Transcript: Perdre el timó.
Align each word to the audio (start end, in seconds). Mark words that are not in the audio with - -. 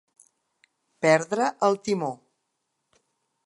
Perdre 1.05 1.51
el 1.69 1.77
timó. 1.89 2.11